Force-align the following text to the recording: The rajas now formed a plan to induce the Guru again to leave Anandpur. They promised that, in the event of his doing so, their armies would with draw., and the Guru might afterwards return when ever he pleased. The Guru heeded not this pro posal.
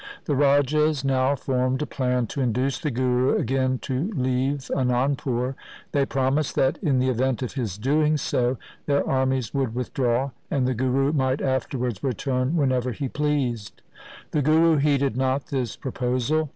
The 0.25 0.35
rajas 0.35 1.05
now 1.05 1.35
formed 1.35 1.83
a 1.83 1.85
plan 1.85 2.25
to 2.25 2.41
induce 2.41 2.79
the 2.79 2.89
Guru 2.89 3.37
again 3.37 3.77
to 3.83 4.11
leave 4.15 4.71
Anandpur. 4.75 5.53
They 5.91 6.07
promised 6.07 6.55
that, 6.55 6.79
in 6.81 6.97
the 6.97 7.09
event 7.09 7.43
of 7.43 7.53
his 7.53 7.77
doing 7.77 8.17
so, 8.17 8.57
their 8.87 9.07
armies 9.07 9.53
would 9.53 9.75
with 9.75 9.93
draw., 9.93 10.31
and 10.49 10.67
the 10.67 10.73
Guru 10.73 11.13
might 11.13 11.39
afterwards 11.39 12.03
return 12.03 12.55
when 12.55 12.71
ever 12.71 12.91
he 12.93 13.09
pleased. 13.09 13.83
The 14.31 14.41
Guru 14.41 14.77
heeded 14.77 15.15
not 15.15 15.45
this 15.49 15.75
pro 15.75 15.91
posal. 15.91 16.49